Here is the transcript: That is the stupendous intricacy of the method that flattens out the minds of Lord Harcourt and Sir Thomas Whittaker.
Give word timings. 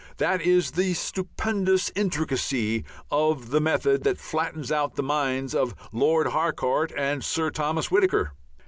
That 0.17 0.41
is 0.41 0.71
the 0.71 0.95
stupendous 0.95 1.91
intricacy 1.93 2.85
of 3.11 3.51
the 3.51 3.61
method 3.61 4.03
that 4.03 4.17
flattens 4.17 4.71
out 4.71 4.95
the 4.95 5.03
minds 5.03 5.53
of 5.53 5.75
Lord 5.91 6.25
Harcourt 6.29 6.91
and 6.97 7.23
Sir 7.23 7.51
Thomas 7.51 7.91
Whittaker. 7.91 8.33